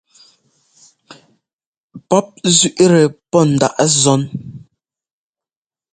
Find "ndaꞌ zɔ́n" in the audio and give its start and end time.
3.51-4.21